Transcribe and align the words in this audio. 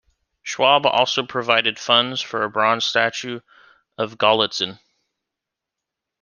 Schwab 0.41 0.87
also 0.87 1.21
provided 1.23 1.77
funds 1.77 2.21
for 2.23 2.41
a 2.41 2.49
bronze 2.49 2.85
statue 2.85 3.41
of 3.99 4.17
Gallitzin. 4.17 4.79